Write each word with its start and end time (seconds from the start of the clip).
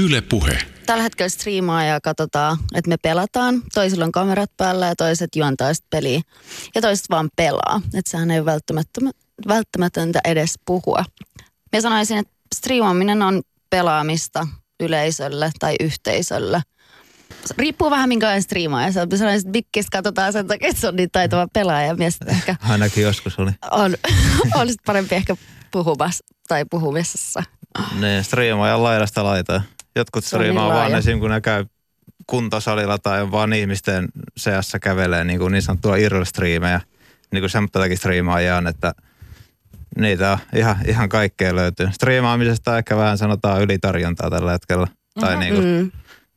Yle 0.00 0.20
Puhe. 0.20 0.58
Tällä 0.86 1.02
hetkellä 1.02 1.28
striimaa 1.28 1.84
ja 1.84 2.00
katsotaan, 2.00 2.58
että 2.74 2.88
me 2.88 2.96
pelataan. 2.96 3.62
Toisilla 3.74 4.04
on 4.04 4.12
kamerat 4.12 4.50
päällä 4.56 4.86
ja 4.86 4.96
toiset 4.96 5.36
juontaa 5.36 5.74
sitä 5.74 5.86
peliä. 5.90 6.20
Ja 6.74 6.80
toiset 6.80 7.06
vaan 7.10 7.28
pelaa. 7.36 7.80
Että 7.94 8.10
sehän 8.10 8.30
ei 8.30 8.40
ole 8.40 8.60
välttämätöntä 9.48 10.20
edes 10.24 10.54
puhua. 10.66 11.04
Mä 11.72 11.80
sanoisin, 11.80 12.18
että 12.18 12.32
striimaaminen 12.54 13.22
on 13.22 13.42
pelaamista 13.70 14.46
yleisölle 14.80 15.50
tai 15.58 15.76
yhteisölle. 15.80 16.62
Riippuu 17.58 17.90
vähän 17.90 18.08
minkälainen 18.08 18.42
striimaaja 18.42 18.92
se 18.92 19.00
on. 19.00 19.08
Sanoisin, 19.18 19.38
että 19.38 19.52
Bikkis 19.52 19.90
katsotaan 19.90 20.32
sen 20.32 20.46
takia, 20.46 20.68
että 20.68 20.80
se 20.80 20.88
on 20.88 20.96
niin 20.96 21.10
taitava 21.10 21.48
pelaaja. 21.52 21.94
Mies 21.94 22.16
ehkä 22.26 22.56
Ainakin 22.68 23.02
joskus 23.02 23.38
oli. 23.38 23.50
on, 23.70 23.96
on 24.54 24.68
parempi 24.86 25.14
ehkä 25.14 25.36
puhumassa 25.70 26.24
tai 26.48 26.64
puhumisessa. 26.70 27.42
Ne 27.98 28.22
striimaajan 28.22 28.82
laidasta 28.82 29.24
laitaa. 29.24 29.62
Jotkut 29.96 30.22
niin 30.22 30.28
striimaa 30.28 30.68
vaan 30.68 30.78
laaja. 30.78 30.96
esim. 30.98 31.20
kun 31.20 31.30
ne 31.30 31.40
käy 31.40 31.64
kuntosalilla 32.26 32.98
tai 32.98 33.30
vaan 33.30 33.52
ihmisten 33.52 34.08
seassa 34.36 34.78
kävelee 34.78 35.24
niin, 35.24 35.38
kuin 35.38 35.52
niin 35.52 35.62
sanottua 35.62 35.96
irl-striimejä. 35.96 36.80
Niin 37.32 37.42
kuin 37.42 37.50
semmoistakin 37.50 37.98
striimaajia 37.98 38.56
on, 38.56 38.66
että 38.66 38.94
niitä 39.98 40.32
on 40.32 40.38
ihan, 40.54 40.76
ihan 40.86 41.08
kaikkea 41.08 41.54
löytyy. 41.56 41.88
Striimaamisesta 41.92 42.78
ehkä 42.78 42.96
vähän 42.96 43.18
sanotaan 43.18 43.62
ylitarjontaa 43.62 44.30
tällä 44.30 44.50
hetkellä. 44.52 44.86
Tai 45.20 45.36
niin 45.36 45.54
kuin, 45.54 45.66
Mm. 45.66 45.90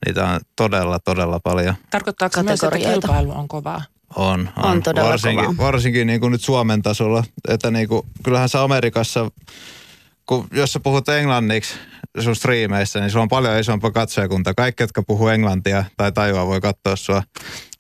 niitä 0.05 0.25
on 0.27 0.39
todella, 0.55 0.99
todella 0.99 1.39
paljon. 1.43 1.75
Tarkoittaako 1.89 2.35
se 2.35 2.43
myös, 2.43 2.63
että 2.63 2.77
kilpailu 2.77 3.31
on 3.31 3.47
kovaa? 3.47 3.81
On, 4.15 4.49
on. 4.57 4.65
On 4.71 4.83
todella 4.83 5.09
varsinkin, 5.09 5.45
kovaa. 5.45 5.65
varsinkin 5.65 6.07
niin 6.07 6.19
kuin 6.19 6.31
nyt 6.31 6.41
Suomen 6.41 6.81
tasolla. 6.81 7.23
Että 7.47 7.71
niin 7.71 7.87
kuin, 7.87 8.05
kyllähän 8.23 8.49
se 8.49 8.57
Amerikassa, 8.57 9.31
kun, 10.25 10.47
jos 10.51 10.73
sä 10.73 10.79
puhut 10.79 11.09
englanniksi 11.09 11.75
sun 12.19 12.35
striimeissä, 12.35 12.99
niin 12.99 13.11
sulla 13.11 13.23
on 13.23 13.29
paljon 13.29 13.59
isompi 13.59 13.91
katsojakunta. 13.91 14.53
Kaikki, 14.53 14.83
jotka 14.83 15.03
puhuu 15.03 15.27
englantia 15.27 15.85
tai 15.97 16.11
tajua, 16.11 16.47
voi 16.47 16.61
katsoa 16.61 16.95
sua. 16.95 17.23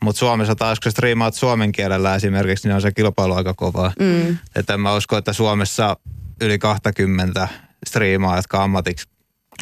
Mutta 0.03 0.19
Suomessa 0.19 0.55
taas, 0.55 0.79
kun 0.79 0.91
striimaat 0.91 1.33
suomen 1.33 1.71
kielellä 1.71 2.15
esimerkiksi, 2.15 2.67
niin 2.67 2.75
on 2.75 2.81
se 2.81 2.91
kilpailu 2.91 3.33
aika 3.33 3.53
kovaa. 3.53 3.91
Mm. 3.99 4.37
Että 4.55 4.73
en 4.73 4.79
mä 4.79 4.95
usko, 4.95 5.17
että 5.17 5.33
Suomessa 5.33 5.97
yli 6.41 6.59
20 6.59 7.47
striimaa, 7.87 8.35
jotka 8.35 8.63
ammatiks, 8.63 9.07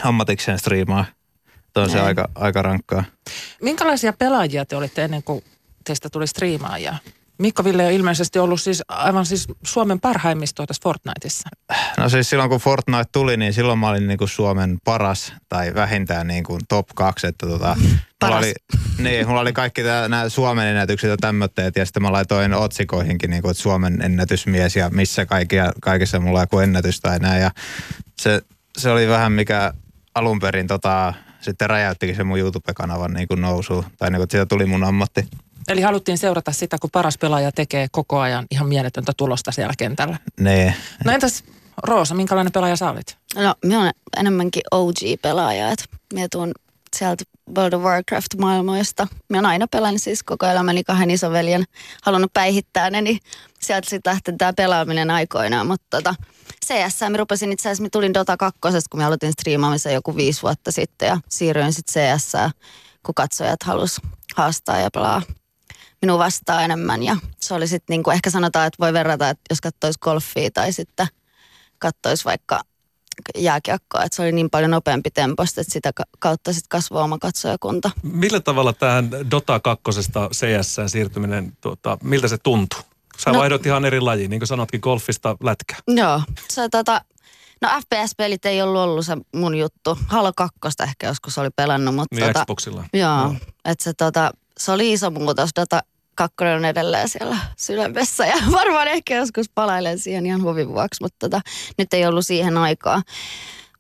ammatikseen 0.03 0.59
striimaa. 0.59 1.05
Tuo 1.73 1.83
on 1.83 1.89
se 1.89 1.99
aika, 1.99 2.29
aika 2.35 2.61
rankkaa. 2.61 3.03
Minkälaisia 3.61 4.13
pelaajia 4.13 4.66
te 4.66 4.75
olitte 4.75 5.03
ennen 5.03 5.23
kuin 5.23 5.43
teistä 5.83 6.09
tuli 6.09 6.27
striimaajia? 6.27 6.95
Mikko 7.42 7.64
Ville 7.64 7.86
on 7.86 7.92
ilmeisesti 7.92 8.39
ollut 8.39 8.61
siis 8.61 8.84
aivan 8.88 9.25
siis 9.25 9.47
Suomen 9.64 10.00
parhaimmistoa 10.00 10.66
tässä 10.66 10.81
Fortniteissa. 10.84 11.50
No 11.97 12.09
siis 12.09 12.30
silloin 12.30 12.50
kun 12.50 12.59
Fortnite 12.59 13.09
tuli, 13.11 13.38
niin 13.38 13.53
silloin 13.53 13.80
mä 13.80 13.89
olin 13.89 14.08
niinku 14.08 14.28
Suomen 14.28 14.78
paras 14.84 15.34
tai 15.50 15.73
vähintään 15.73 16.28
niinku 16.28 16.59
top 16.69 16.88
kaksi. 16.95 17.28
Että 17.28 17.47
tota, 17.47 17.75
mulla, 17.81 17.95
Paras. 18.19 18.38
oli, 18.38 18.53
niin, 18.97 19.28
mulla 19.28 19.42
oli 19.42 19.53
kaikki 19.53 19.84
nämä 19.84 20.30
Suomen 20.30 20.67
ennätykset 20.67 21.09
ja 21.09 21.17
tämmöitteet 21.17 21.75
ja 21.75 21.86
sitten 21.86 22.03
mä 22.03 22.12
laitoin 22.12 22.53
otsikoihinkin 22.53 23.30
niinku, 23.30 23.50
että 23.50 23.64
Suomen 23.64 24.02
ennätysmies 24.02 24.75
ja 24.75 24.89
missä 24.89 25.25
kaikkia, 25.25 25.72
kaikissa 25.81 26.19
mulla 26.19 26.39
on 26.39 26.44
joku 26.44 26.59
ennätys 26.59 27.00
tai 27.00 27.19
näin. 27.19 27.42
Ja 27.42 27.52
se, 28.22 28.42
se 28.78 28.89
oli 28.89 29.08
vähän 29.08 29.31
mikä 29.31 29.73
alun 30.16 30.39
perin 30.39 30.67
tota, 30.67 31.14
sitten 31.39 31.69
räjäyttikin 31.69 32.16
se 32.16 32.23
mun 32.23 32.39
YouTube-kanavan 32.39 33.14
niinku 33.14 33.36
nousuun. 33.36 33.86
Tai 33.97 34.09
niinku, 34.09 34.23
että 34.23 34.31
siitä 34.31 34.45
tuli 34.45 34.66
mun 34.66 34.84
ammatti. 34.84 35.28
Eli 35.67 35.81
haluttiin 35.81 36.17
seurata 36.17 36.51
sitä, 36.51 36.77
kun 36.81 36.89
paras 36.89 37.17
pelaaja 37.17 37.51
tekee 37.51 37.87
koko 37.91 38.19
ajan 38.19 38.45
ihan 38.51 38.67
mieletöntä 38.67 39.11
tulosta 39.17 39.51
siellä 39.51 39.73
kentällä. 39.77 40.17
Nee. 40.39 40.73
No 41.05 41.11
entäs 41.11 41.43
Roosa, 41.83 42.15
minkälainen 42.15 42.51
pelaaja 42.51 42.75
sä 42.75 42.89
olit? 42.89 43.17
No, 43.35 43.55
minä 43.65 43.81
olen 43.81 43.93
enemmänkin 44.17 44.63
OG-pelaaja, 44.71 45.71
että 45.71 45.85
minä 46.13 46.27
tuun 46.31 46.51
sieltä 46.95 47.23
World 47.57 47.73
of 47.73 47.81
Warcraft-maailmoista. 47.81 49.07
Minä 49.29 49.39
olen 49.39 49.45
aina 49.45 49.67
pelannut 49.67 50.01
siis 50.01 50.23
koko 50.23 50.45
elämäni 50.45 50.83
kahden 50.83 51.11
isoveljen, 51.11 51.63
halunnut 52.03 52.33
päihittää 52.33 52.89
ne, 52.89 53.01
niin 53.01 53.19
sieltä 53.59 53.89
sitten 53.89 54.11
lähti 54.13 54.33
tämä 54.38 54.53
pelaaminen 54.53 55.11
aikoinaan. 55.11 55.67
Mutta 55.67 55.85
tota, 55.89 56.16
CS, 56.66 57.01
mä 57.09 57.17
rupesin 57.17 57.51
itse 57.51 57.69
asiassa, 57.69 57.89
tulin 57.91 58.13
Dota 58.13 58.38
2, 58.38 58.59
kun 58.89 59.00
mä 59.00 59.07
aloitin 59.07 59.31
striimaamisen 59.31 59.94
joku 59.94 60.16
viisi 60.16 60.41
vuotta 60.41 60.71
sitten 60.71 61.07
ja 61.07 61.17
siirryin 61.29 61.73
sitten 61.73 62.17
CS, 62.17 62.31
kun 63.05 63.16
katsojat 63.16 63.63
halus 63.63 64.01
haastaa 64.35 64.79
ja 64.79 64.89
pelaa 64.94 65.21
minua 66.01 66.17
vastaan 66.17 66.63
enemmän. 66.63 67.03
Ja 67.03 67.16
se 67.39 67.53
oli 67.53 67.67
sitten 67.67 67.94
niinku, 67.94 68.09
ehkä 68.12 68.29
sanotaan, 68.29 68.67
että 68.67 68.78
voi 68.79 68.94
verrata, 68.94 69.29
että 69.29 69.41
jos 69.50 69.62
katsoisi 69.62 70.00
golfia 70.00 70.50
tai 70.53 70.73
sitten 70.73 71.07
katsoisi 71.79 72.25
vaikka 72.25 72.62
jääkiekkoa, 73.38 74.03
että 74.03 74.16
se 74.16 74.22
oli 74.22 74.31
niin 74.31 74.50
paljon 74.50 74.72
nopeampi 74.72 75.12
temposta, 75.12 75.62
että 75.62 75.73
sitä 75.73 75.94
ka- 75.95 76.03
kautta 76.19 76.53
sitten 76.53 76.69
kasvoi 76.69 77.01
oma 77.03 77.17
katsojakunta. 77.17 77.91
Millä 78.03 78.39
tavalla 78.39 78.73
tähän 78.73 79.12
Dota 79.31 79.59
2 79.59 79.84
CS 80.31 80.78
siirtyminen, 80.88 81.57
tuota, 81.62 81.97
miltä 82.03 82.28
se 82.28 82.38
tuntui? 82.38 82.79
Sä 83.18 83.29
No- 83.29 83.33
no. 83.33 83.39
vaihdot 83.39 83.66
ihan 83.66 83.85
eri 83.85 84.00
lajiin, 84.00 84.29
niin 84.29 84.39
kuin 84.39 84.47
sanotkin, 84.47 84.79
golfista 84.83 85.38
lätkä. 85.44 85.75
Joo, 85.88 86.22
se 86.50 86.69
tota, 86.69 87.01
no 87.62 87.69
FPS-pelit 87.69 88.45
ei 88.45 88.62
ollut 88.62 88.81
ollut 88.81 89.06
se 89.06 89.18
mun 89.35 89.56
juttu. 89.57 89.97
Halo 90.07 90.31
2 90.35 90.57
ehkä 90.83 91.07
joskus 91.07 91.38
oli 91.38 91.50
pelannut, 91.56 91.95
mutta 91.95 92.16
Niin 92.16 92.28
tota, 92.28 92.45
Xboxilla. 92.45 92.83
joo, 92.94 93.22
Joo. 93.22 93.35
että 93.66 93.83
se, 93.83 93.94
tota, 93.94 94.31
se 94.57 94.72
oli 94.72 94.94
iso 94.94 95.12
muutos. 95.12 95.50
Dota 95.56 95.83
2 96.16 96.35
on 96.57 96.66
edelleen 96.66 97.09
siellä 97.09 97.38
sydämessä 97.57 98.25
ja 98.25 98.35
varmaan 98.59 98.88
ehkä 98.88 99.16
joskus 99.16 99.49
palailen 99.55 99.99
siihen 99.99 100.25
ihan 100.25 100.44
huvin 100.44 100.67
vuoksi, 100.67 101.03
mutta 101.03 101.17
tota, 101.19 101.41
nyt 101.77 101.94
ei 101.94 102.05
ollut 102.05 102.25
siihen 102.25 102.57
aikaa. 102.57 103.01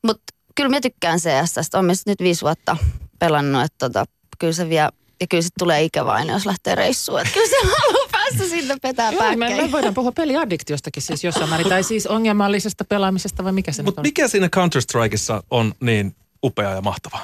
Mutta 0.03 0.23
kyllä 0.55 0.69
mä 0.69 0.81
tykkään 0.81 1.19
CS, 1.19 1.75
on 1.75 1.87
nyt 1.87 2.19
viisi 2.19 2.41
vuotta 2.41 2.77
pelannut, 3.19 3.63
että 3.63 3.89
tota, 3.89 4.05
kyllä 4.39 4.53
se 4.53 4.69
vie, 4.69 4.87
ja 5.21 5.27
kyllä 5.29 5.41
sitten 5.41 5.59
tulee 5.59 5.83
ikävä 5.83 6.11
aina, 6.11 6.33
jos 6.33 6.45
lähtee 6.45 6.75
reissuun. 6.75 7.19
Että 7.19 7.33
kyllä 7.33 7.47
se 7.47 7.55
haluaa 7.67 8.07
päästä 8.11 8.43
sinne 8.43 8.75
petää 8.81 9.11
Joo, 9.11 9.35
me, 9.35 9.61
me 9.61 9.71
voidaan 9.71 9.93
puhua 9.93 10.11
peliaddiktiostakin 10.11 11.03
siis 11.03 11.23
jossain 11.23 11.49
määrin, 11.49 11.69
tai 11.69 11.83
siis 11.83 12.07
ongelmallisesta 12.07 12.85
pelaamisesta 12.85 13.43
vai 13.43 13.51
mikä 13.51 13.71
se 13.71 13.81
nyt 13.81 13.85
Mutta 13.85 14.01
on? 14.01 14.07
mikä 14.07 14.27
siinä 14.27 14.49
Counter-Strikeissa 14.55 15.43
on 15.51 15.73
niin 15.81 16.15
upea 16.43 16.69
ja 16.71 16.81
mahtava? 16.81 17.19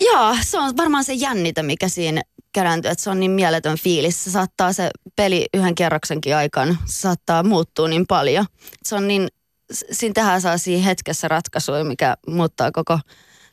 Joo, 0.00 0.36
se 0.42 0.58
on 0.58 0.76
varmaan 0.76 1.04
se 1.04 1.12
jännitä, 1.12 1.62
mikä 1.62 1.88
siinä 1.88 2.22
kerääntyy, 2.52 2.90
että 2.90 3.04
se 3.04 3.10
on 3.10 3.20
niin 3.20 3.30
mieletön 3.30 3.78
fiilis. 3.78 4.24
Se 4.24 4.30
saattaa 4.30 4.72
se 4.72 4.90
peli 5.16 5.46
yhden 5.54 5.74
kerroksenkin 5.74 6.36
aikana, 6.36 6.76
se 6.84 7.00
saattaa 7.00 7.42
muuttua 7.42 7.88
niin 7.88 8.06
paljon. 8.06 8.46
Se 8.84 8.94
on 8.94 9.08
niin, 9.08 9.28
siinä 9.70 10.12
tehdään 10.12 10.40
sellaisia 10.40 10.78
hetkessä 10.78 11.28
ratkaisuja, 11.28 11.84
mikä 11.84 12.16
muuttaa 12.26 12.72
koko... 12.72 12.98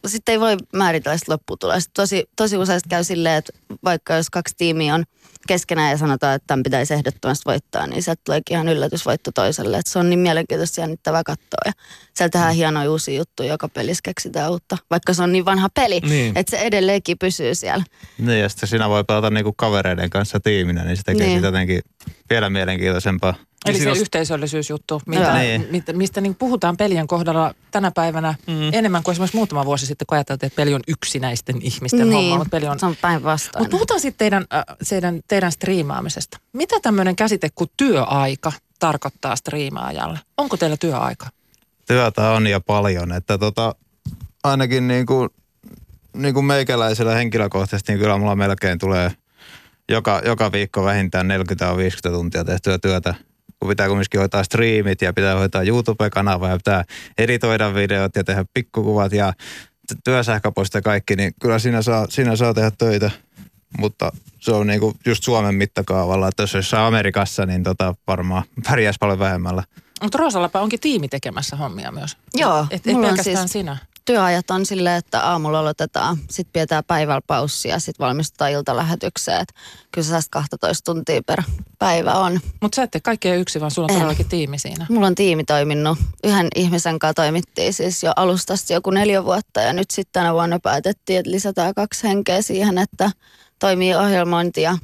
Sitten 0.07 0.33
ei 0.33 0.39
voi 0.39 0.57
määritellä 0.73 1.17
sitä 1.17 1.31
lopputulosta. 1.31 1.91
Tosi, 1.93 2.29
tosi 2.35 2.57
usein 2.57 2.81
käy 2.89 3.03
silleen, 3.03 3.35
että 3.35 3.53
vaikka 3.83 4.15
jos 4.15 4.29
kaksi 4.29 4.55
tiimiä 4.57 4.95
on 4.95 5.03
keskenään 5.47 5.91
ja 5.91 5.97
sanotaan, 5.97 6.35
että 6.35 6.47
tämän 6.47 6.63
pitäisi 6.63 6.93
ehdottomasti 6.93 7.43
voittaa, 7.45 7.87
niin 7.87 8.03
sieltä 8.03 8.21
tuleekin 8.25 8.55
ihan 8.55 8.67
yllätysvoitto 8.69 9.31
toiselle. 9.31 9.77
Että 9.77 9.91
se 9.91 9.99
on 9.99 10.09
niin 10.09 10.19
mielenkiintoista 10.19 10.81
jännittävää 10.81 11.23
katsoa. 11.23 11.59
Ja 11.65 11.71
sieltä 12.13 12.31
tehdään 12.31 12.55
hienoja 12.55 12.91
uusia 12.91 13.17
juttuja, 13.17 13.49
joka 13.49 13.67
pelissä 13.69 14.01
keksitään 14.03 14.51
uutta. 14.51 14.77
Vaikka 14.89 15.13
se 15.13 15.23
on 15.23 15.31
niin 15.31 15.45
vanha 15.45 15.69
peli, 15.73 15.99
Niin. 15.99 16.37
että 16.37 16.49
se 16.57 16.57
edelleenkin 16.57 17.17
pysyy 17.17 17.55
siellä. 17.55 17.83
Niin, 18.17 18.39
ja 18.39 18.49
sitten 18.49 18.69
siinä 18.69 18.89
voi 18.89 19.03
pelata 19.03 19.29
niinku 19.29 19.53
kavereiden 19.53 20.09
kanssa 20.09 20.39
tiiminä, 20.39 20.83
niin 20.83 20.97
se 20.97 21.03
tekee 21.03 21.27
Niin. 21.27 21.43
jotenkin 21.43 21.81
vielä 22.29 22.49
mielenkiintoisempaa. 22.49 23.33
Eli 23.69 23.79
Niin 23.79 23.95
se 23.95 24.01
yhteisöllisyysjuttu, 24.01 25.01
mitä, 25.05 25.33
Niin. 25.33 25.67
mistä, 25.71 25.93
mistä 25.93 26.21
niin 26.21 26.35
puhutaan 26.35 26.77
pelien 26.77 27.07
kohdalla 27.07 27.53
tänä 27.71 27.91
päivänä 27.91 28.35
mm. 28.47 28.73
enemmän 28.73 29.03
kuin 29.03 29.11
esimerkiksi 29.11 29.37
muutama 29.37 29.65
vuosi 29.65 29.85
sitten, 29.85 30.05
kun 30.05 30.15
ajateltiin, 30.15 30.47
että 30.47 30.55
peli 30.55 30.73
on 30.73 30.81
yksinäisten 30.87 31.55
ihmisten 31.61 32.11
homma, 32.11 32.37
mutta 32.37 32.49
peli 32.51 32.67
on... 32.67 32.79
se 32.79 32.85
on 32.85 32.95
päinvastoin. 33.01 33.61
Mutta 33.61 33.71
puhutaan 33.71 33.99
sitten 33.99 34.17
teidän, 34.17 34.45
äh, 34.53 34.63
teidän, 34.89 35.19
teidän 35.27 35.51
striimaamisesta. 35.51 36.37
Mitä 36.53 36.79
tämmöinen 36.79 37.15
käsite 37.15 37.49
kuin 37.55 37.69
työaika 37.77 38.51
tarkoittaa 38.79 39.35
striimaajalle? 39.35 40.19
Onko 40.37 40.57
teillä 40.57 40.77
työaika? 40.77 41.27
Työtä 41.87 42.29
on 42.29 42.47
ja 42.47 42.59
paljon, 42.59 43.11
että 43.11 43.37
tota, 43.37 43.75
ainakin 44.43 44.87
niin 44.87 45.05
kuin, 45.05 45.29
niin 46.13 46.33
kuin 46.33 46.45
meikäläisellä 46.45 47.15
henkilökohtaisesti, 47.15 47.91
niin 47.91 47.99
kyllä 47.99 48.17
mulla 48.17 48.35
melkein 48.35 48.79
tulee 48.79 49.11
joka, 49.89 50.21
joka 50.25 50.51
viikko 50.51 50.83
vähintään 50.83 51.27
40-50 52.07 52.11
tuntia 52.11 52.45
tehtyä 52.45 52.77
työtä. 52.77 53.15
Kun 53.59 53.69
pitää 53.69 53.87
kumminkin 53.87 54.19
hoitaa 54.19 54.43
striimit 54.43 55.01
ja 55.01 55.13
pitää 55.13 55.35
hoitaa 55.35 55.61
YouTube-kanava 55.63 56.47
ja 56.49 56.57
pitää 56.57 56.83
editoida 57.17 57.73
videot 57.73 58.15
ja 58.15 58.23
tehdä 58.23 58.45
pikkukuvat 58.53 59.11
ja 59.13 59.33
t- 59.87 59.99
työsähköposti 60.03 60.77
ja 60.77 60.81
kaikki, 60.81 61.15
niin 61.15 61.33
kyllä 61.41 61.59
siinä 61.59 61.81
saa, 61.81 62.05
siinä 62.09 62.35
saa 62.35 62.53
tehdä 62.53 62.71
töitä. 62.77 63.11
Mutta 63.77 64.11
se 64.39 64.51
on 64.51 64.67
niinku 64.67 64.93
just 65.05 65.23
Suomen 65.23 65.55
mittakaavalla, 65.55 66.27
että 66.27 66.43
jos 66.43 66.53
jossain 66.53 66.83
Amerikassa, 66.83 67.45
niin 67.45 67.63
tota 67.63 67.95
varmaan 68.07 68.43
pärjäisi 68.69 68.97
paljon 68.99 69.19
vähemmällä. 69.19 69.63
Mutta 70.01 70.17
Roosallapa 70.17 70.61
onkin 70.61 70.79
tiimi 70.79 71.07
tekemässä 71.07 71.55
hommia 71.55 71.91
myös. 71.91 72.17
Joo, 72.33 72.67
Et, 72.71 72.87
et 72.87 72.93
mulla 72.93 73.07
on 73.07 73.13
pelkästään 73.13 73.37
siis- 73.37 73.51
sinä. 73.51 73.77
Työajat 74.07 74.51
on 74.51 74.65
silleen, 74.65 74.95
että 74.95 75.21
aamulla 75.21 75.59
aloitetaan, 75.59 76.17
sitten 76.29 76.53
pidetään 76.53 76.83
päivällä 76.87 77.21
paussia, 77.27 77.79
sitten 77.79 78.05
valmistutaan 78.05 78.51
iltalähetykseen. 78.51 79.41
Et 79.41 79.53
kyllä 79.91 80.21
se 80.21 80.27
12 80.29 80.85
tuntia 80.85 81.21
per 81.25 81.43
päivä 81.79 82.13
on. 82.13 82.39
Mutta 82.61 82.75
sä 82.75 82.83
ette 82.83 82.99
kaikkea 82.99 83.35
yksi, 83.35 83.59
vaan 83.59 83.71
sulla 83.71 83.85
on 83.85 83.91
En. 83.91 83.95
todellakin 83.95 84.29
tiimi 84.29 84.59
siinä. 84.59 84.85
Mulla 84.89 85.07
on 85.07 85.15
tiimi 85.15 85.43
toiminut. 85.43 85.97
Yhden 86.23 86.47
ihmisen 86.55 86.99
kanssa 86.99 87.13
toimittiin 87.13 87.73
siis 87.73 88.03
jo 88.03 88.11
alustasti 88.15 88.73
joku 88.73 88.89
neljä 88.89 89.23
vuotta 89.23 89.61
ja 89.61 89.73
nyt 89.73 89.91
sitten 89.91 90.13
tänä 90.13 90.33
vuonna 90.33 90.59
päätettiin, 90.59 91.19
että 91.19 91.31
lisätään 91.31 91.73
kaksi 91.73 92.07
henkeä 92.07 92.41
siihen, 92.41 92.77
että 92.77 93.11
toimii 93.59 93.95
ohjelmointi 93.95 94.61
ja 94.61 94.77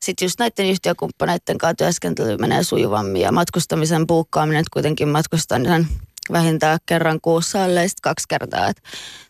sitten 0.00 0.26
just 0.26 0.38
näiden 0.38 0.66
yhtiökumppaneiden 0.66 1.58
kanssa 1.58 1.74
työskentely 1.74 2.36
menee 2.36 2.62
sujuvammin 2.62 3.22
ja 3.22 3.32
matkustamisen 3.32 4.06
puukkaaminen, 4.06 4.60
että 4.60 4.70
kuitenkin 4.72 5.08
matkustan 5.08 5.64
sen 5.64 5.88
vähintään 6.32 6.78
kerran 6.86 7.20
kuussa, 7.20 7.64
ellei 7.64 7.88
kaksi 8.02 8.24
kertaa, 8.28 8.68
että 8.68 8.82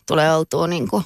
tulee 0.07 0.35
oltua 0.35 0.67
niin 0.67 0.89
kuin 0.89 1.03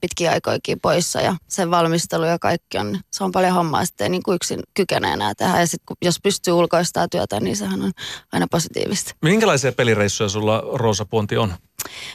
pitkiä 0.00 0.30
aikoikin 0.30 0.80
poissa 0.80 1.20
ja 1.20 1.36
sen 1.48 1.70
valmistelu 1.70 2.24
ja 2.24 2.38
kaikki 2.38 2.78
on, 2.78 3.00
se 3.12 3.24
on 3.24 3.32
paljon 3.32 3.54
hommaa, 3.54 3.84
sitten 3.84 4.04
ei 4.04 4.08
niin 4.08 4.22
kuin 4.22 4.34
yksin 4.34 4.60
kykene 4.74 5.12
enää 5.12 5.34
tehdä. 5.34 5.60
Ja 5.60 5.66
sitten 5.66 5.96
jos 6.02 6.20
pystyy 6.22 6.52
ulkoistamaan 6.54 7.10
työtä, 7.10 7.40
niin 7.40 7.56
sehän 7.56 7.82
on 7.82 7.92
aina 8.32 8.46
positiivista. 8.50 9.14
Minkälaisia 9.22 9.72
pelireissuja 9.72 10.28
sulla 10.28 10.62
Roosa 10.72 11.04
Puonti 11.04 11.36
on? 11.36 11.54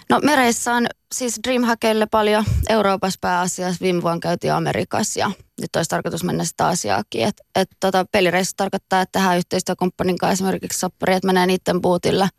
No 0.09 0.19
mereissä 0.23 0.73
on 0.73 0.87
siis 1.13 1.39
Dreamhackille 1.47 2.05
paljon 2.05 2.45
Euroopassa 2.69 3.17
pääasiassa. 3.21 3.81
Viime 3.81 4.01
vuonna 4.01 4.19
käytiin 4.19 4.53
Amerikassa 4.53 5.19
ja 5.19 5.31
nyt 5.61 5.75
olisi 5.75 5.89
tarkoitus 5.89 6.23
mennä 6.23 6.43
sitä 6.43 6.65
Aasiaakin. 6.65 7.27
Et, 7.27 7.41
et 7.55 7.69
tota, 7.79 8.05
pelireissu 8.11 8.53
tarkoittaa, 8.57 9.01
että 9.01 9.19
tehdään 9.19 9.37
yhteistyökumppanin 9.37 10.17
kanssa 10.17 10.33
esimerkiksi 10.33 10.79
soppari, 10.79 11.13
että 11.13 11.27
menee 11.27 11.45
niiden 11.45 11.81
bootille, 11.81 12.29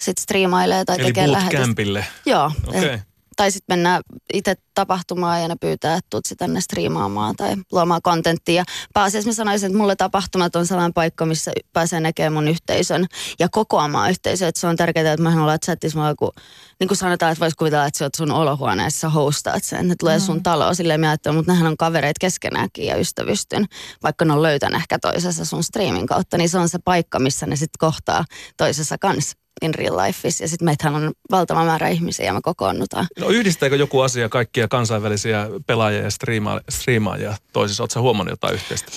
sitten 0.00 0.22
striimailee 0.22 0.84
tai 0.84 0.96
Eli 0.96 1.04
tekee 1.06 1.32
lähetys. 1.32 1.50
bootcampille. 1.58 2.06
Joo. 2.26 2.50
Okei. 2.66 2.80
Okay. 2.80 2.90
eh, 2.94 3.06
Tai 3.36 3.50
sitten 3.50 3.78
mennään 3.78 4.02
itse 4.32 4.54
tapahtumaan 4.74 5.42
ja 5.42 5.48
ne 5.48 5.56
pyytää, 5.60 5.96
että 5.96 6.06
tuut 6.10 6.24
tänne 6.38 6.60
striimaamaan 6.60 7.36
tai 7.36 7.56
luomaan 7.72 8.02
kontenttia. 8.02 8.64
Pääasiassa 8.92 9.28
mä 9.28 9.34
sanoisin, 9.34 9.66
että 9.66 9.78
mulle 9.78 9.96
tapahtumat 9.96 10.56
on 10.56 10.66
sellainen 10.66 10.92
paikka, 10.94 11.26
missä 11.26 11.52
pääsee 11.72 12.00
näkemään 12.00 12.32
mun 12.32 12.48
yhteisön 12.48 13.06
ja 13.38 13.48
kokoamaan 13.48 14.10
yhteisöä. 14.10 14.48
Että 14.48 14.60
se 14.60 14.66
on 14.66 14.76
tärkeää, 14.76 15.12
että 15.12 15.22
mä 15.22 15.42
olla 15.42 15.58
chatissa, 15.58 15.98
mulla 15.98 16.08
on 16.08 16.12
joku, 16.12 16.32
niin 16.80 16.88
kuin 16.88 16.98
sanotaan, 16.98 17.32
että 17.32 17.40
voisi 17.40 17.56
kuvitella, 17.56 17.86
että 17.86 17.98
sä 17.98 18.04
oot 18.04 18.14
sun 18.14 18.30
olohuoneessa, 18.30 19.08
hostaat 19.08 19.64
sen, 19.64 19.88
ne 19.88 19.94
tulee 19.98 20.20
sun 20.20 20.42
taloon. 20.42 20.76
Silleen 20.76 21.00
mä 21.00 21.16
mutta 21.32 21.52
nehän 21.52 21.66
on 21.66 21.76
kavereita 21.76 22.18
keskenäänkin 22.20 22.86
ja 22.86 22.96
ystävystyn, 22.96 23.66
vaikka 24.02 24.24
ne 24.24 24.32
on 24.32 24.42
löytänyt 24.42 24.80
ehkä 24.80 24.98
toisessa 24.98 25.44
sun 25.44 25.64
streamin 25.64 26.06
kautta, 26.06 26.38
niin 26.38 26.48
se 26.48 26.58
on 26.58 26.68
se 26.68 26.78
paikka, 26.84 27.18
missä 27.18 27.46
ne 27.46 27.56
sitten 27.56 27.78
kohtaa 27.78 28.24
toisessa 28.56 28.98
kanssa 28.98 29.43
in 29.62 29.74
real 29.74 29.96
lifeissa. 29.96 30.44
Ja 30.44 30.48
sitten 30.48 30.64
meitähän 30.64 30.94
on 30.94 31.12
valtava 31.30 31.64
määrä 31.64 31.88
ihmisiä 31.88 32.26
ja 32.26 32.32
me 32.32 32.40
kokoonnutaan. 32.42 33.06
No 33.18 33.28
yhdistääkö 33.28 33.76
joku 33.76 34.00
asia 34.00 34.28
kaikkia 34.28 34.68
kansainvälisiä 34.68 35.48
pelaajia 35.66 36.02
ja 36.02 36.10
striima- 36.10 36.60
striimaajia 36.68 37.36
toisissa? 37.52 37.82
Oletko 37.82 38.00
huomannut 38.00 38.32
jotain 38.32 38.54
yhteistä? 38.54 38.92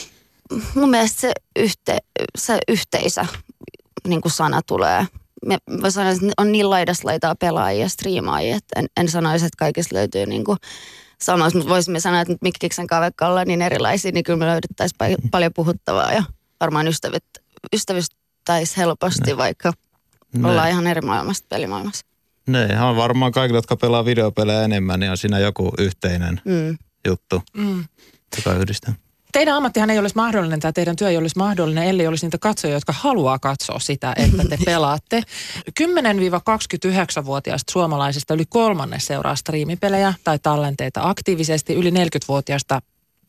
mun 0.76 0.90
mielestä 0.90 1.22
se, 1.22 1.34
yhte, 1.56 1.98
se 2.38 2.60
yhteisö 2.68 3.26
niin 4.08 4.22
kuin 4.22 4.32
sana 4.32 4.62
tulee. 4.62 5.08
Mä, 5.46 5.58
mä 5.82 5.90
sanoisin, 5.90 6.30
että 6.30 6.42
on 6.42 6.52
niin 6.52 6.70
laidasta 6.70 7.08
laitaa 7.08 7.36
pelaajia 7.36 7.82
ja 7.82 7.90
striimaajia, 7.90 8.56
että 8.56 8.80
en, 8.80 8.88
en 8.98 9.10
sanoisi, 9.10 9.46
että 9.46 9.58
kaikista 9.58 9.96
löytyy 9.96 10.26
niin 10.26 10.44
kuin 10.44 10.58
sama. 11.22 11.50
Mutta 11.54 11.70
voisimme 11.70 12.00
sanoa, 12.00 12.22
että 12.22 12.34
nyt 12.34 12.42
Mikkiksen 12.42 12.88
kavekka 12.88 13.28
ollaan 13.28 13.48
niin 13.48 13.62
erilaisia, 13.62 14.12
niin 14.12 14.24
kyllä 14.24 14.40
me 14.40 14.46
löydettäisiin 14.46 14.98
pa- 15.04 15.30
paljon 15.32 15.52
puhuttavaa 15.56 16.14
ja 16.14 16.24
varmaan 16.60 16.88
ystävät, 16.88 17.24
helposti, 18.78 19.38
vaikka 19.38 19.74
Ne. 20.34 20.50
ollaan 20.50 20.70
ihan 20.70 20.88
eri 20.88 21.02
maailmasta 21.02 21.46
pelimaailmassa. 21.50 22.06
Ne, 22.48 22.82
on 22.82 22.96
varmaan 22.96 23.32
kaikille, 23.32 23.58
jotka 23.58 23.76
pelaa 23.76 24.06
videopelejä 24.06 24.62
enemmän, 24.64 25.00
niin 25.00 25.12
on 25.12 25.18
siinä 25.18 25.40
joku 25.40 25.74
yhteinen 25.78 26.42
Mm. 26.46 26.78
juttu, 27.08 27.42
Mm. 27.58 27.84
joka 28.38 28.54
yhdistää. 28.60 28.94
Teidän 29.32 29.56
ammattihan 29.56 29.90
ei 29.90 30.00
olisi 30.00 30.16
mahdollinen 30.16 30.60
tai 30.60 30.74
teidän 30.74 30.96
työ 30.96 31.10
ei 31.10 31.18
olisi 31.18 31.38
mahdollinen, 31.38 31.84
ellei 31.84 32.08
olisi 32.08 32.26
niitä 32.26 32.38
katsojia, 32.38 32.74
jotka 32.76 32.94
haluaa 32.94 33.40
katsoa 33.40 33.80
sitä, 33.80 34.14
että 34.18 34.44
te 34.50 34.58
pelaatte. 34.66 35.24
10-29-vuotiaista 35.82 37.72
suomalaisista 37.72 38.34
yli 38.34 38.46
kolmannes 38.50 39.06
seuraa 39.08 39.36
striimipelejä 39.36 40.14
tai 40.24 40.40
tallenteita 40.40 41.02
aktiivisesti, 41.04 41.74
yli 41.74 41.92
40-vuotiaista 41.92 42.82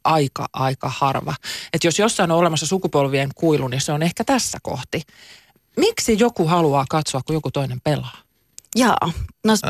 aika, 0.05 0.47
aika 0.53 0.93
harva. 0.97 1.35
Että 1.73 1.87
jos 1.87 1.99
jossain 1.99 2.31
on 2.31 2.39
olemassa 2.39 2.67
sukupolvien 2.67 3.29
kuilu, 3.35 3.69
niin 3.69 3.81
se 3.81 3.93
on 3.93 4.03
ehkä 4.03 4.25
tässä 4.25 4.59
kohti. 4.63 5.03
Miksi 5.79 6.17
joku 6.19 6.47
haluaa 6.47 6.85
katsoa, 6.91 7.21
kun 7.27 7.35
joku 7.35 7.51
toinen 7.51 7.81
pelaa? 7.85 8.17
Jaa, 8.77 9.13
no 9.47 9.57
s- 9.57 9.63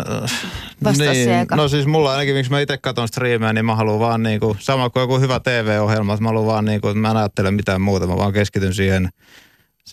vastaa 0.84 1.12
niin, 1.12 1.25
se 1.25 1.40
eka. 1.40 1.56
no 1.56 1.69
siis 1.69 1.87
mulla 1.87 2.10
ainakin, 2.12 2.34
miksi 2.34 2.50
mä 2.50 2.60
itse 2.60 2.78
katson 2.78 3.08
striimejä, 3.08 3.52
niin 3.52 3.64
mä 3.64 3.75
haluan 3.76 3.99
vaan 4.00 4.22
niinku, 4.22 4.56
sama 4.60 4.90
kuin 4.90 5.00
joku 5.00 5.19
hyvä 5.19 5.40
TV-ohjelma, 5.40 6.12
että 6.14 6.22
mä 6.22 6.28
haluan 6.28 6.46
vaan 6.46 6.64
niinku, 6.64 6.88
että 6.88 6.99
mä 6.99 7.10
en 7.10 7.16
ajattele 7.16 7.50
mitään 7.50 7.81
muuta, 7.81 8.06
mä 8.06 8.16
vaan 8.16 8.32
keskityn 8.32 8.75
siihen 8.75 9.08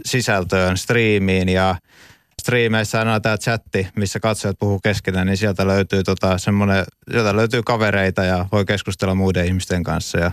sisältöön, 0.05 0.77
striimiin 0.77 1.49
ja 1.49 1.75
striimeissä 2.41 2.99
aina 2.99 3.19
tämä 3.19 3.37
chatti, 3.37 3.87
missä 3.95 4.19
katsojat 4.19 4.59
puhuu 4.59 4.79
keskenään, 4.79 5.27
niin 5.27 5.37
sieltä 5.37 5.67
löytyy 5.67 6.03
tota 6.03 6.37
semmoinen, 6.37 6.85
sieltä 7.11 7.35
löytyy 7.35 7.63
kavereita 7.63 8.23
ja 8.23 8.45
voi 8.51 8.65
keskustella 8.65 9.15
muiden 9.15 9.45
ihmisten 9.45 9.83
kanssa 9.83 10.19
ja 10.19 10.31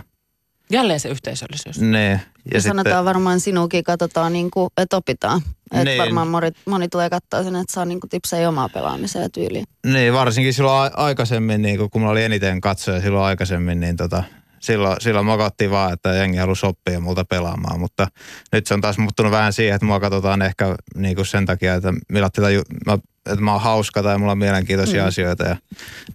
Jälleen 0.73 0.99
se 0.99 1.09
yhteisöllisyys. 1.09 1.81
ne. 1.81 2.09
Ja, 2.11 2.19
Ja 2.53 2.61
sanotaan 2.61 3.05
varmaan 3.05 3.39
sinukin, 3.39 3.83
katsotaan, 3.83 4.33
niin 4.33 4.51
kuin, 4.51 4.69
että 4.77 4.97
opitaan. 4.97 5.41
Että 5.71 5.83
Niin. 5.83 6.01
varmaan 6.01 6.27
moni, 6.27 6.51
moni 6.65 6.87
tulee 6.87 7.09
katsoa 7.09 7.43
sen, 7.43 7.55
että 7.55 7.73
saa 7.73 7.85
niin 7.85 7.99
kuin 7.99 8.09
tipsejä 8.09 8.49
omaa 8.49 8.69
pelaamiseen 8.69 9.23
ja 9.23 9.29
tyyliin. 9.29 9.65
Niin, 9.85 10.13
varsinkin 10.13 10.53
silloin 10.53 10.91
a- 10.93 11.03
aikaisemmin, 11.03 11.61
niin 11.61 11.89
kun 11.89 12.01
mulla 12.01 12.11
oli 12.11 12.23
eniten 12.23 12.61
katsoja 12.61 13.01
silloin 13.01 13.25
aikaisemmin, 13.25 13.79
niin 13.79 13.97
tota, 13.97 14.23
silloin, 14.59 14.97
silloin 15.01 15.25
mokattiin 15.25 15.71
vaan, 15.71 15.93
että 15.93 16.13
jengi 16.13 16.37
halusi 16.37 16.65
oppia 16.65 16.99
multa 16.99 17.25
pelaamaan, 17.25 17.79
mutta 17.79 18.07
nyt 18.51 18.67
se 18.67 18.73
on 18.73 18.81
taas 18.81 18.97
muuttunut 18.97 19.31
vähän 19.31 19.53
siihen, 19.53 19.75
että 19.75 19.85
mua 19.85 19.99
katsotaan 19.99 20.41
ehkä 20.41 20.75
niin 20.95 21.15
kuin 21.15 21.25
sen 21.25 21.45
takia, 21.45 21.73
että, 21.75 21.93
millä 22.09 22.29
tätä, 22.29 22.49
ju- 22.49 22.61
mä, 22.85 22.97
että 23.25 23.41
mä 23.41 23.51
oon 23.51 23.61
hauska 23.61 24.03
tai 24.03 24.17
mulla 24.17 24.31
on 24.31 24.37
mielenkiintoisia 24.37 25.01
mm. 25.01 25.07
asioita 25.07 25.43
ja 25.43 25.55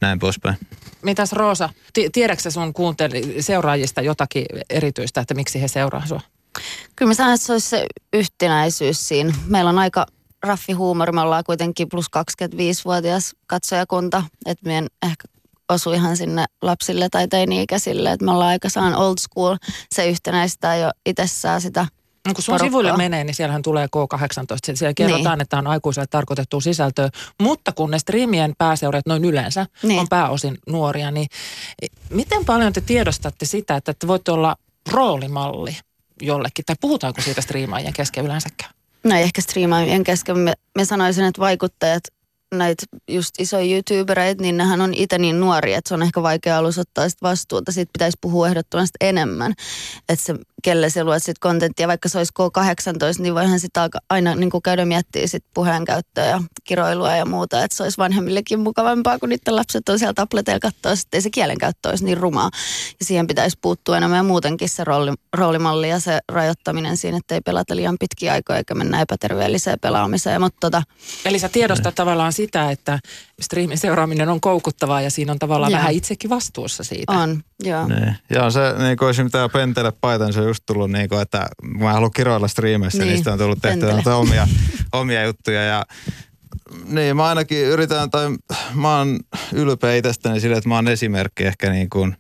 näin 0.01 0.19
poispäin. 0.19 0.57
Mitäs 1.03 1.33
Roosa, 1.33 1.69
ti- 1.93 2.11
tiedätkö 2.11 2.51
sun 2.51 2.73
kuunteli 2.73 3.43
seuraajista 3.43 4.01
jotakin 4.01 4.47
erityistä, 4.71 5.21
että 5.21 5.35
miksi 5.35 5.63
he 5.63 5.69
seuraa 5.69 6.07
sua? 6.07 6.21
Kyllä 6.97 7.11
mä 7.11 7.15
sanon, 7.15 7.35
että 7.35 7.47
se 7.47 7.53
olisi 7.53 7.69
se 7.69 7.87
yhtenäisyys 8.13 9.09
siinä. 9.09 9.35
Meillä 9.47 9.71
on 9.71 9.79
aika 9.79 10.07
raffi 10.43 10.73
huumori, 10.73 11.13
me 11.13 11.21
ollaan 11.21 11.45
kuitenkin 11.45 11.89
plus 11.89 12.07
25-vuotias 12.07 13.37
katsojakunta, 13.47 14.23
että 14.47 14.67
me 14.67 14.79
en 14.79 14.87
ehkä 15.03 15.25
osu 15.69 15.93
ihan 15.93 16.17
sinne 16.17 16.45
lapsille 16.63 17.09
tai 17.09 17.29
teini-ikäisille, 17.29 18.13
että 18.13 18.25
me 18.25 18.31
ollaan 18.31 18.51
aika 18.51 18.69
saan 18.69 18.95
old 18.95 19.17
school, 19.21 19.57
se 19.95 20.09
yhtenäistää 20.09 20.77
jo 20.77 20.91
itsessään 21.07 21.61
sitä 21.61 21.87
No, 22.29 22.35
kun 22.35 22.43
sun 22.45 22.53
porukkaa. 22.53 22.69
sivuille 22.69 22.97
menee, 22.97 23.25
niin 23.25 23.35
siellähän 23.35 23.63
tulee 23.63 23.87
K18. 23.87 24.77
Siellä 24.77 24.95
kerrotaan, 24.95 25.39
Niin. 25.39 25.43
että 25.43 25.59
on 25.59 25.67
aikuiselle 25.67 26.07
tarkoitettua 26.07 26.61
sisältöä. 26.61 27.09
Mutta 27.41 27.73
kun 27.73 27.91
ne 27.91 27.99
striimien 27.99 28.55
pääseurat 28.59 29.07
noin 29.07 29.25
yleensä 29.25 29.67
Niin. 29.83 30.01
on 30.01 30.09
pääosin 30.09 30.59
nuoria, 30.69 31.11
niin 31.11 31.29
miten 32.11 32.45
paljon 32.45 32.73
te 32.73 32.81
tiedostatte 32.81 33.45
sitä, 33.47 33.77
että 33.77 33.95
te 33.95 34.07
voitte 34.07 34.33
olla 34.33 34.57
roolimalli 34.93 35.77
jollekin? 36.23 36.65
Tai 36.65 36.77
puhutaanko 36.81 37.21
siitä 37.21 37.41
striimaajien 37.41 37.93
kesken 37.93 38.25
yleensäkään? 38.25 38.71
No 39.05 39.17
ei 39.17 39.23
ehkä 39.23 39.41
striimaajien 39.43 40.05
kesken. 40.05 40.39
Me, 40.39 40.53
me 40.77 40.85
sanoisin, 40.85 41.25
että 41.25 41.41
vaikuttajat, 41.41 42.03
näitä 42.55 42.87
just 43.09 43.35
isoja 43.39 43.75
YouTubereita, 43.75 44.43
niin 44.43 44.57
nehän 44.57 44.81
on 44.81 44.95
itse 44.95 45.19
niin 45.19 45.41
nuoria, 45.41 45.79
että 45.79 45.89
se 45.89 45.95
on 45.95 46.03
ehkä 46.03 46.23
vaikea 46.23 46.59
alus 46.59 46.79
ottaa 46.79 47.09
sit 47.09 47.23
vastuuta. 47.23 47.73
Siitä 47.73 47.91
pitäisi 47.93 48.19
puhua 48.21 48.49
ehdottomasti 48.49 48.97
enemmän. 49.01 49.55
Että 50.09 50.25
se, 50.25 50.35
kelle 50.63 50.91
se 50.91 51.05
luet 51.05 51.23
sit 51.23 51.39
kontenttia, 51.39 51.89
vaikka 51.89 52.09
se 52.09 52.19
olisi 52.19 52.33
K18, 52.41 53.23
niin 53.23 53.35
voihan 53.35 53.61
sitä 53.61 53.89
aina 54.11 54.35
niin 54.35 54.51
käydä 54.65 54.85
miettiä 54.85 55.27
sit 55.27 55.45
puheenkäyttöä 55.55 56.25
ja 56.25 56.43
kiroilua 56.65 57.17
ja 57.17 57.25
muuta. 57.25 57.65
Että 57.65 57.77
se 57.77 57.83
olisi 57.83 57.99
vanhemmillekin 57.99 58.61
mukavampaa, 58.61 59.19
kun 59.19 59.29
niiden 59.29 59.57
lapset 59.57 59.89
on 59.89 59.99
siellä 59.99 60.15
tableteilla 60.15 60.61
katsoa, 60.61 60.97
sitten 60.97 61.19
ei 61.19 61.23
se 61.23 61.31
kielenkäyttö 61.31 61.89
olisi 61.89 62.05
niin 62.05 62.19
rumaa. 62.19 62.51
Ja 63.01 63.05
siihen 63.05 63.27
pitäisi 63.27 63.59
puuttua 63.61 63.97
enemmän 63.97 64.17
ja 64.17 64.23
muutenkin 64.23 64.69
se 64.69 64.85
rooli, 64.85 65.13
roolimalli 65.37 65.89
ja 65.89 66.01
se 66.01 66.19
rajoittaminen 66.29 66.97
siinä, 66.97 67.17
että 67.17 67.35
ei 67.35 67.41
pelata 67.41 67.77
liian 67.77 67.97
pitkiä 68.01 68.33
aikoja 68.33 68.59
eikä 68.59 68.75
mennä 68.75 69.01
epäterveelliseen 69.01 69.79
pelaamiseen. 69.81 70.41
Mutta 70.41 70.59
tota, 70.61 70.83
Eli 71.25 71.39
sä 71.39 71.49
tiedostat 71.49 71.95
tavallaan 71.95 72.33
sitä, 72.39 72.71
että 72.71 72.99
striimin 73.41 73.79
seuraaminen 73.79 74.29
on 74.29 74.41
koukuttavaa 74.41 75.01
ja 75.01 75.11
siinä 75.11 75.33
on 75.33 75.39
tavallaan 75.39 75.73
Joo. 75.73 75.79
vähän 75.79 75.93
itsekin 75.93 76.31
vastuussa 76.31 76.85
siitä. 76.85 77.13
on, 77.13 77.43
joo. 77.63 77.89
Niin. 77.89 78.17
Ja 78.31 78.51
se, 78.51 78.61
niin 78.79 78.97
kuin 78.97 79.25
mitä 79.25 79.39
jo 79.39 79.49
pentele 79.49 79.93
paitan, 80.01 80.33
se 80.33 80.41
on 80.41 80.47
just 80.47 80.63
tullut, 80.67 80.91
niin 80.91 81.09
kuin, 81.09 81.23
että 81.23 81.49
mä 81.63 81.93
haluan 81.93 82.11
kiroilla 82.11 82.49
striimeissä, 82.49 82.99
niin, 82.99 83.07
Niin, 83.07 83.13
niin 83.13 83.19
sitä 83.19 83.33
on 83.33 83.39
tullut 83.39 83.59
noita 83.93 84.17
omia, 84.17 84.49
omia 84.93 85.25
juttuja. 85.25 85.63
Ja 85.63 85.87
niin, 86.85 87.17
mä 87.17 87.29
ainakin 87.29 87.65
yritän, 87.65 88.11
tai 88.11 88.29
mä 88.75 88.99
oon 88.99 89.19
ylpeä 89.53 89.95
itsestäni 89.95 90.41
sille, 90.41 90.57
että 90.57 90.69
mä 90.69 90.75
oon 90.75 90.89
esimerkki 90.89 91.45
ehkä 91.45 91.71
niin 91.71 91.91
kuin, 91.91 92.17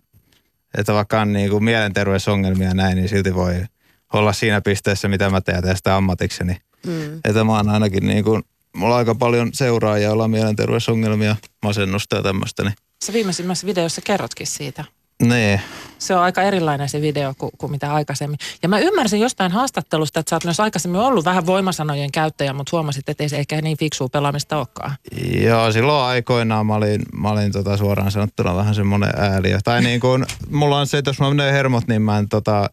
että 0.78 0.94
vaikka 0.94 1.20
on 1.20 1.32
niin 1.32 1.50
kuin 1.50 1.64
mielenterveysongelmia 1.64 2.68
ja 2.68 2.74
näin, 2.74 2.96
niin 2.96 3.08
silti 3.08 3.34
voi 3.34 3.64
olla 4.12 4.32
siinä 4.32 4.60
pisteessä, 4.60 5.08
mitä 5.08 5.30
mä 5.30 5.40
teen 5.40 5.62
ja 5.66 5.76
sitä 5.76 5.96
ammatikseni. 5.96 6.56
Mm. 6.86 7.20
Että 7.24 7.44
mä 7.44 7.56
oon 7.56 7.68
ainakin 7.68 8.06
niin 8.06 8.24
kuin, 8.24 8.42
mulla 8.78 8.94
on 8.94 8.98
aika 8.98 9.14
paljon 9.14 9.50
seuraajia, 9.52 10.06
joilla 10.08 10.24
on 10.24 10.30
mielenterveysongelmia, 10.30 11.36
masennusta 11.62 12.16
ja 12.16 12.22
tämmöistä. 12.22 12.62
Niin, 12.64 12.74
Sä 13.04 13.12
viimeisimmässä 13.12 13.66
videossa 13.66 14.00
kerrotkin 14.00 14.46
siitä. 14.46 14.84
nee. 15.22 15.60
Se 15.98 16.14
on 16.14 16.22
aika 16.22 16.42
erilainen 16.42 16.88
se 16.88 17.00
video 17.00 17.34
kuin, 17.38 17.50
kuin 17.58 17.70
mitä 17.72 17.94
aikaisemmin. 17.94 18.38
Ja 18.62 18.68
mä 18.68 18.78
ymmärsin 18.78 19.20
jostain 19.20 19.52
haastattelusta, 19.52 20.20
että 20.20 20.30
sä 20.30 20.36
oot 20.36 20.44
myös 20.44 20.60
aikaisemmin 20.60 21.00
ollut 21.00 21.24
vähän 21.24 21.46
voimasanojen 21.46 22.12
käyttäjä, 22.12 22.52
mutta 22.52 22.70
huomasit, 22.76 23.08
että 23.08 23.22
ei 23.22 23.28
se 23.28 23.36
ehkä 23.38 23.62
niin 23.62 23.78
fiksua 23.78 24.08
pelaamista 24.08 24.56
olekaan. 24.56 24.92
Joo, 25.40 25.72
silloin 25.72 26.04
aikoinaan 26.04 26.66
mä 26.66 26.74
olin, 26.74 27.02
mä 27.12 27.30
olin 27.30 27.52
tota 27.52 27.76
suoraan 27.76 28.10
sanottuna 28.10 28.56
vähän 28.56 28.74
semmoinen 28.74 29.10
ääliö. 29.16 29.58
Tai 29.64 29.82
niin 29.82 30.00
kuin, 30.00 30.26
mulla 30.50 30.78
on 30.78 30.86
se, 30.86 30.98
että 30.98 31.08
jos 31.08 31.20
mä 31.20 31.30
menen 31.30 31.52
hermot, 31.52 31.88
niin 31.88 32.02
mä 32.02 32.18
en 32.18 32.28
tota, 32.28 32.70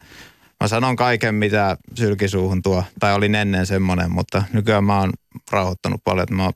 mä 0.64 0.68
sanon 0.68 0.96
kaiken, 0.96 1.36
mitä 1.36 1.78
sylkisuuhun 1.96 2.62
tuo. 2.62 2.84
Tai 3.00 3.14
olin 3.14 3.36
ennen 3.36 3.66
semmoinen, 3.66 4.12
mutta 4.12 4.44
nykyään 4.54 4.84
mä 4.84 5.00
oon 5.00 5.12
rauhoittanut 5.52 6.02
paljon, 6.04 6.24
että 6.24 6.36
mä 6.36 6.44
oon 6.44 6.54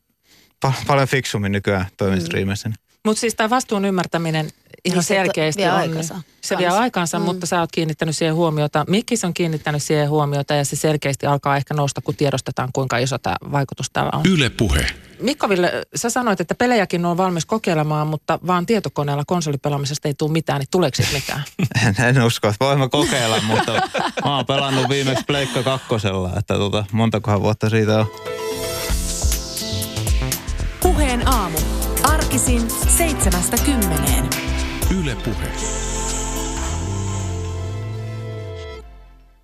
pa- 0.66 0.86
paljon 0.88 1.08
fiksummin 1.08 1.52
nykyään 1.52 1.86
toimin 1.98 2.22
striimeissä. 2.22 2.72
Mutta 3.06 3.20
siis 3.20 3.36
tämä 3.36 3.50
vastuun 3.50 3.86
ymmärtäminen 3.86 4.50
ihan 4.86 4.96
Niin 4.96 5.04
se 5.04 5.08
selkeästi 5.08 5.62
vie 5.62 5.72
on, 5.72 5.78
aikansa 5.78 6.16
se 6.42 6.58
vie 6.58 6.68
aikansa, 6.68 7.20
Mm. 7.20 7.26
mutta 7.26 7.46
sä 7.46 7.60
oot 7.60 7.72
kiinnittänyt 7.72 8.18
siihen 8.18 8.36
huomiota. 8.36 8.86
Mikkis 8.88 9.24
on 9.26 9.34
kiinnittänyt 9.34 9.84
siihen 9.84 10.10
huomiota 10.10 10.54
ja 10.54 10.66
se 10.66 10.76
selkeästi 10.76 11.26
alkaa 11.26 11.58
ehkä 11.58 11.74
nousta, 11.74 12.02
kun 12.02 12.16
tiedostetaan, 12.16 12.70
kuinka 12.74 12.98
iso 12.98 13.18
tämä 13.18 13.36
vaikutus 13.52 13.90
tällä 13.94 14.10
on. 14.14 14.22
Yle 14.28 14.50
Puhe. 14.50 14.86
Mikko 15.22 15.50
Ville, 15.50 15.72
sä 15.96 16.10
sanoit, 16.10 16.42
että 16.42 16.56
pelejäkin 16.56 17.06
on 17.06 17.18
valmis 17.18 17.46
kokeilemaan, 17.46 18.08
mutta 18.08 18.40
vaan 18.48 18.66
tietokoneella 18.66 19.24
konsolipelaamisesta 19.28 20.08
ei 20.08 20.14
tule 20.14 20.32
mitään, 20.32 20.60
niin 20.60 20.68
tuleeko 20.72 20.96
siitä 20.96 21.14
mitään? 21.14 21.44
En, 21.88 21.96
en 22.18 22.24
usko, 22.24 22.48
että 22.48 22.66
voimme 22.66 22.90
kokeilla, 22.90 23.42
mutta 23.42 23.72
mä 24.26 24.36
oon 24.36 24.46
pelannut 24.46 24.90
viimeksi 24.90 25.24
Pleikka 25.28 25.64
kakkosella, 25.64 26.32
että 26.38 26.54
tota, 26.54 26.86
montakohan 26.92 27.42
vuotta 27.42 27.70
siitä 27.70 28.00
on. 28.00 28.06
Puheen 30.82 31.28
aamu. 31.28 31.58
Arkisin 32.04 32.68
seitsemästä 32.98 33.58
kymmeneen. 33.66 34.39
Yle 34.92 35.16
Puhe. 35.16 35.89